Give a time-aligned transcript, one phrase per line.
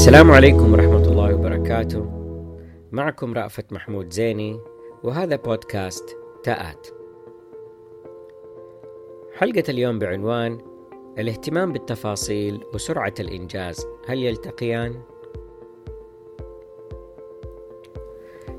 [0.00, 2.00] السلام عليكم ورحمة الله وبركاته.
[2.92, 4.60] معكم رأفت محمود زيني
[5.04, 6.86] وهذا بودكاست تاءات.
[9.34, 10.58] حلقة اليوم بعنوان
[11.18, 14.94] الاهتمام بالتفاصيل وسرعة الإنجاز هل يلتقيان؟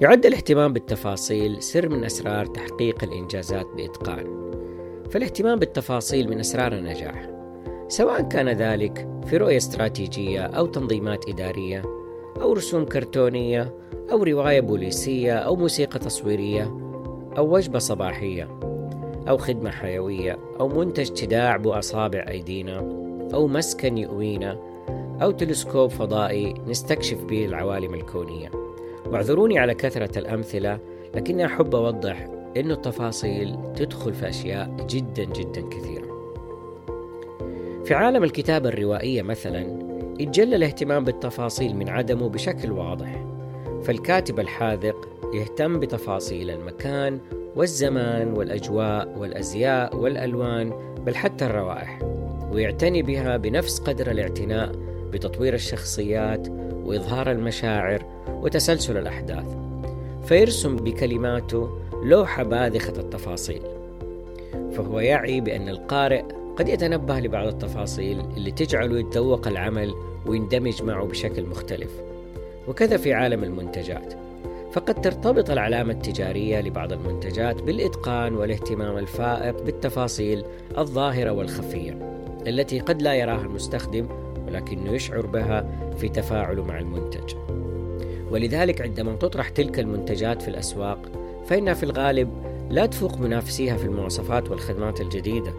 [0.00, 4.52] يعد الاهتمام بالتفاصيل سر من أسرار تحقيق الإنجازات بإتقان.
[5.10, 7.30] فالاهتمام بالتفاصيل من أسرار النجاح
[7.88, 11.82] سواء كان ذلك في رؤية استراتيجية أو تنظيمات إدارية
[12.40, 13.74] أو رسوم كرتونية
[14.12, 16.62] أو رواية بوليسية أو موسيقى تصويرية
[17.38, 18.48] أو وجبة صباحية
[19.28, 22.78] أو خدمة حيوية أو منتج تداعب أصابع أيدينا
[23.34, 24.58] أو مسكن يؤوينا
[25.22, 28.50] أو تلسكوب فضائي نستكشف به العوالم الكونية.
[29.06, 30.78] واعذروني على كثرة الأمثلة
[31.14, 36.05] لكني أحب أوضح أن التفاصيل تدخل في أشياء جدا جدا كثيرة.
[37.86, 39.66] في عالم الكتابة الروائية مثلا
[40.20, 43.24] يتجلى الاهتمام بالتفاصيل من عدمه بشكل واضح.
[43.82, 47.18] فالكاتب الحاذق يهتم بتفاصيل المكان
[47.56, 50.72] والزمان والأجواء والأزياء والألوان
[51.06, 51.98] بل حتى الروائح
[52.52, 54.72] ويعتني بها بنفس قدر الاعتناء
[55.12, 56.48] بتطوير الشخصيات
[56.84, 59.56] وإظهار المشاعر وتسلسل الأحداث.
[60.24, 63.62] فيرسم بكلماته لوحة باذخة التفاصيل.
[64.72, 66.24] فهو يعي بأن القارئ
[66.56, 69.94] قد يتنبه لبعض التفاصيل اللي تجعله يتذوق العمل
[70.26, 71.90] ويندمج معه بشكل مختلف
[72.68, 74.14] وكذا في عالم المنتجات.
[74.72, 80.44] فقد ترتبط العلامة التجارية لبعض المنتجات بالإتقان والاهتمام الفائق بالتفاصيل
[80.78, 81.98] الظاهرة والخفية
[82.46, 84.08] التي قد لا يراها المستخدم
[84.46, 87.34] ولكنه يشعر بها في تفاعله مع المنتج.
[88.30, 90.98] ولذلك عندما تطرح تلك المنتجات في الأسواق
[91.46, 92.28] فإنها في الغالب
[92.70, 95.52] لا تفوق منافسيها في المواصفات والخدمات الجديدة.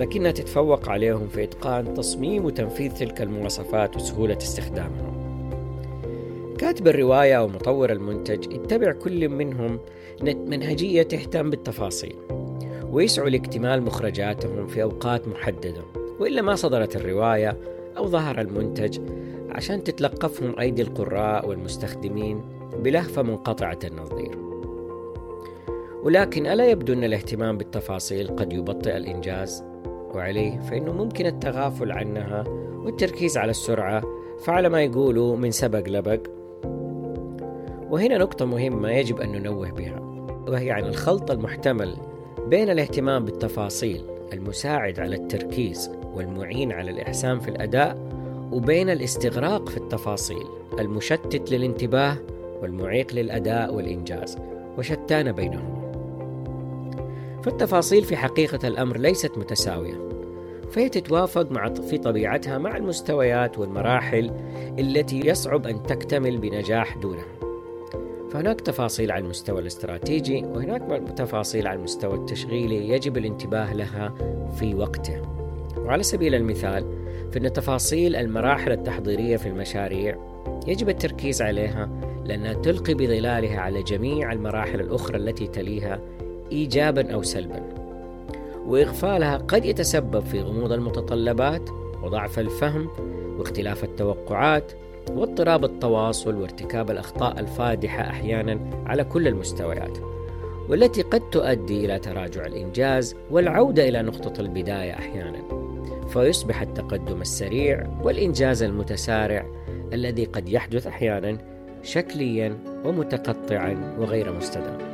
[0.00, 5.10] لكنها تتفوق عليهم في إتقان تصميم وتنفيذ تلك المواصفات وسهولة استخدامها
[6.58, 9.78] كاتب الرواية أو مطور المنتج يتبع كل منهم
[10.22, 12.16] منهجية تهتم بالتفاصيل
[12.90, 15.82] ويسعوا لاكتمال مخرجاتهم في أوقات محددة
[16.20, 17.56] وإلا ما صدرت الرواية
[17.96, 18.98] أو ظهر المنتج
[19.50, 22.42] عشان تتلقفهم أيدي القراء والمستخدمين
[22.82, 24.38] بلهفة منقطعة النظير
[26.02, 29.64] ولكن ألا يبدو أن الاهتمام بالتفاصيل قد يبطئ الإنجاز؟
[30.14, 32.44] وعليه فإنه ممكن التغافل عنها
[32.84, 34.02] والتركيز على السرعة
[34.44, 36.20] فعلى ما يقولوا من سبق لبق.
[37.90, 40.00] وهنا نقطة مهمة يجب أن ننوه بها
[40.48, 41.96] وهي عن الخلط المحتمل
[42.46, 47.98] بين الاهتمام بالتفاصيل المساعد على التركيز والمعين على الإحسان في الأداء
[48.52, 50.46] وبين الاستغراق في التفاصيل
[50.78, 52.16] المشتت للانتباه
[52.62, 54.38] والمعيق للأداء والإنجاز
[54.78, 55.79] وشتان بينهما
[57.42, 60.08] فالتفاصيل في حقيقة الأمر ليست متساوية.
[60.70, 64.30] فهي تتوافق مع في طبيعتها مع المستويات والمراحل
[64.78, 67.40] التي يصعب أن تكتمل بنجاح دونها.
[68.30, 74.14] فهناك تفاصيل على المستوى الاستراتيجي وهناك تفاصيل على المستوى التشغيلي يجب الانتباه لها
[74.58, 75.22] في وقته
[75.78, 76.84] وعلى سبيل المثال
[77.32, 80.16] فإن تفاصيل المراحل التحضيرية في المشاريع
[80.66, 81.90] يجب التركيز عليها
[82.24, 86.00] لأنها تلقي بظلالها على جميع المراحل الأخرى التي تليها
[86.52, 87.62] ايجابا أو سلبا.
[88.66, 91.70] وإغفالها قد يتسبب في غموض المتطلبات
[92.02, 92.88] وضعف الفهم
[93.38, 94.72] واختلاف التوقعات
[95.10, 99.98] واضطراب التواصل وارتكاب الأخطاء الفادحة أحيانا على كل المستويات
[100.68, 105.42] والتي قد تؤدي إلى تراجع الإنجاز والعودة إلى نقطة البداية أحيانا.
[106.08, 109.46] فيصبح التقدم السريع والإنجاز المتسارع
[109.92, 111.38] الذي قد يحدث أحيانا
[111.82, 114.89] شكليا ومتقطعا وغير مستدام.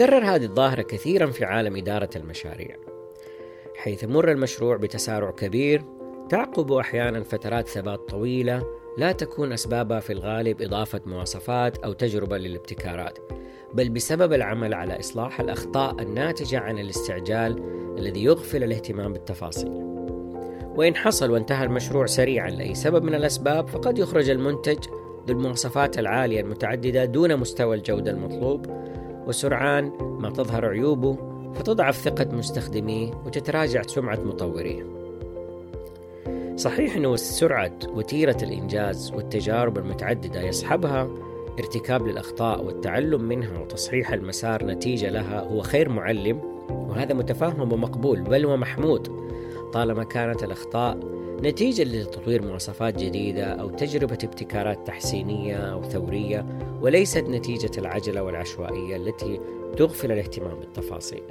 [0.00, 2.76] تتكرر هذه الظاهرة كثيرا في عالم إدارة المشاريع
[3.76, 5.82] حيث يمر المشروع بتسارع كبير
[6.28, 8.62] تعقب أحيانا فترات ثبات طويلة
[8.98, 13.18] لا تكون أسبابها في الغالب إضافة مواصفات أو تجربة للابتكارات
[13.74, 17.62] بل بسبب العمل على إصلاح الأخطاء الناتجة عن الاستعجال
[17.98, 19.70] الذي يغفل الاهتمام بالتفاصيل.
[20.76, 24.78] وإن حصل وانتهى المشروع سريعا لأي سبب من الأسباب فقد يخرج المنتج
[25.26, 28.66] ذو المواصفات العالية المتعددة دون مستوى الجودة المطلوب
[29.26, 31.16] وسرعان ما تظهر عيوبه
[31.54, 34.86] فتضعف ثقة مستخدميه وتتراجع سمعة مطوريه.
[36.56, 41.10] صحيح أنه سرعة وتيرة الإنجاز والتجارب المتعددة يصحبها
[41.58, 46.40] ارتكاب للأخطاء والتعلم منها وتصحيح المسار نتيجة لها هو خير معلم
[46.70, 49.08] وهذا متفهم ومقبول بل ومحمود
[49.72, 50.98] طالما كانت الأخطاء
[51.42, 56.46] نتيجة لتطوير مواصفات جديدة أو تجربة ابتكارات تحسينية أو ثورية
[56.80, 59.40] وليست نتيجة العجلة والعشوائية التي
[59.76, 61.22] تغفل الاهتمام بالتفاصيل.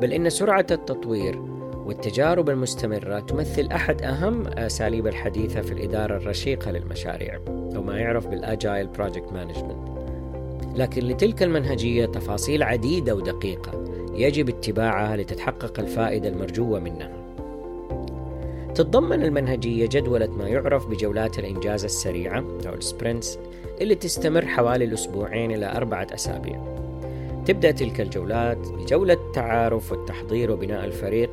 [0.00, 1.40] بل إن سرعة التطوير
[1.86, 8.43] والتجارب المستمرة تمثل أحد أهم أساليب الحديثة في الإدارة الرشيقة للمشاريع أو ما يعرف بال
[8.43, 9.92] agile project management
[10.76, 13.84] لكن لتلك المنهجية تفاصيل عديدة ودقيقة
[14.14, 17.21] يجب اتباعها لتتحقق الفائدة المرجوة منها.
[18.74, 23.38] تتضمن المنهجية جدولة ما يعرف بجولات الإنجاز السريعة أو ال sprints
[23.80, 26.60] اللي تستمر حوالي الأسبوعين إلى أربعة أسابيع.
[27.46, 31.30] تبدأ تلك الجولات بجولة التعارف والتحضير وبناء الفريق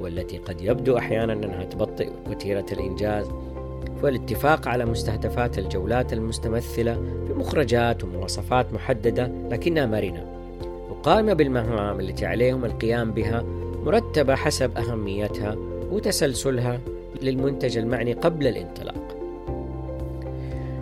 [0.00, 3.26] والتي قد يبدو أحيانا أنها تبطئ وتيرة الإنجاز
[4.02, 6.94] والاتفاق على مستهدفات الجولات المستمثلة
[7.26, 10.26] في مخرجات ومواصفات محددة لكنها مرنة
[10.90, 13.44] وقائمة بالمهام التي عليهم القيام بها
[13.84, 15.56] مرتبة حسب أهميتها
[15.90, 16.80] وتسلسلها
[17.22, 19.16] للمنتج المعني قبل الانطلاق.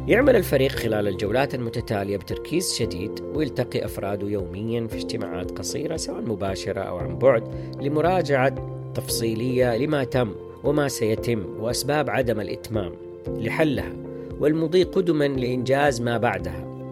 [0.09, 6.81] يعمل الفريق خلال الجولات المتتالية بتركيز شديد ويلتقي أفراده يوميا في اجتماعات قصيرة سواء مباشرة
[6.81, 7.43] أو عن بعد
[7.81, 8.55] لمراجعة
[8.95, 10.35] تفصيلية لما تم
[10.65, 12.93] وما سيتم وأسباب عدم الإتمام
[13.29, 13.93] لحلها
[14.41, 16.89] والمضي قدما لإنجاز ما بعدها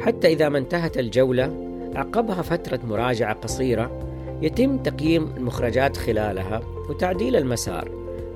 [0.00, 4.11] حتى إذا ما انتهت الجولة عقبها فترة مراجعة قصيرة
[4.42, 7.88] يتم تقييم المخرجات خلالها وتعديل المسار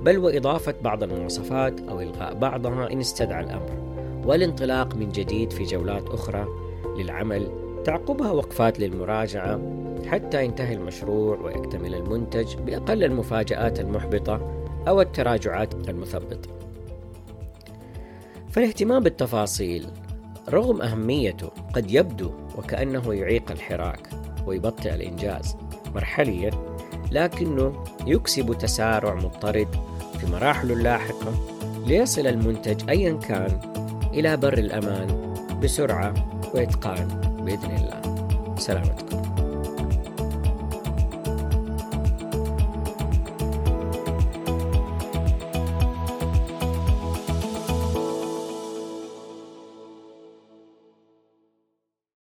[0.03, 3.71] بل وإضافة بعض المواصفات أو إلغاء بعضها إن استدعى الأمر
[4.27, 6.47] والانطلاق من جديد في جولات أخرى
[6.99, 7.49] للعمل
[7.85, 9.61] تعقبها وقفات للمراجعة
[10.07, 16.49] حتى ينتهي المشروع ويكتمل المنتج بأقل المفاجآت المحبطة أو التراجعات المثبطة.
[18.51, 19.87] فالاهتمام بالتفاصيل
[20.49, 24.09] رغم أهميته قد يبدو وكأنه يعيق الحراك
[24.47, 25.57] ويبطئ الإنجاز
[25.97, 26.51] مرحليا
[27.13, 29.69] لكنه يكسب تسارع مضطرد
[30.21, 31.33] في مراحله اللاحقة
[31.87, 33.61] ليصل المنتج أيا كان
[34.15, 36.15] إلى بر الأمان بسرعة
[36.55, 37.09] وإتقان
[37.45, 38.01] بإذن الله.
[38.59, 39.26] سلامتكم.